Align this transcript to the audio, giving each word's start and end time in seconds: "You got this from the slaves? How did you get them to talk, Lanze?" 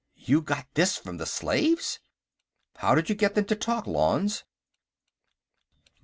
"You 0.17 0.41
got 0.41 0.65
this 0.73 0.97
from 0.97 1.17
the 1.17 1.27
slaves? 1.27 1.99
How 2.77 2.95
did 2.95 3.07
you 3.07 3.13
get 3.13 3.35
them 3.35 3.45
to 3.45 3.55
talk, 3.55 3.85
Lanze?" 3.85 4.41